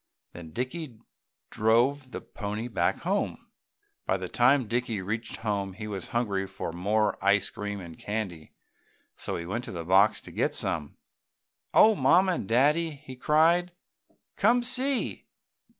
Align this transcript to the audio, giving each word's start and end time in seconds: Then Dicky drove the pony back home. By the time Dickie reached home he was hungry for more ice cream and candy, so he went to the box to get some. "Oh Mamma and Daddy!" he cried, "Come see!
Then 0.33 0.49
Dicky 0.49 0.99
drove 1.51 2.09
the 2.09 2.21
pony 2.21 2.67
back 2.67 3.01
home. 3.01 3.51
By 4.07 4.17
the 4.17 4.27
time 4.27 4.67
Dickie 4.67 4.99
reached 4.99 5.35
home 5.35 5.73
he 5.73 5.85
was 5.85 6.07
hungry 6.07 6.47
for 6.47 6.73
more 6.73 7.23
ice 7.23 7.51
cream 7.51 7.79
and 7.79 7.99
candy, 7.99 8.51
so 9.15 9.37
he 9.37 9.45
went 9.45 9.63
to 9.65 9.71
the 9.71 9.85
box 9.85 10.19
to 10.21 10.31
get 10.31 10.55
some. 10.55 10.97
"Oh 11.71 11.93
Mamma 11.93 12.31
and 12.31 12.47
Daddy!" 12.47 12.95
he 13.05 13.15
cried, 13.15 13.73
"Come 14.37 14.63
see! 14.63 15.27